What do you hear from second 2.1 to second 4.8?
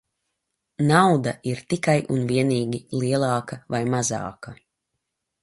un vienīgi lielāka vai mazāka.